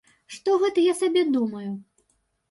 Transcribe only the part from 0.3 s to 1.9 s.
Што гэта я сабе думаю?